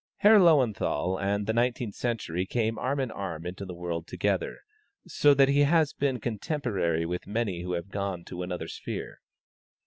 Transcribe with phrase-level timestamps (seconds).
[0.17, 4.61] Herr Löwenthal and the 19th century came arm and arm into the world together,
[5.05, 9.19] so that he has been contemporary with many who have gone to another sphere.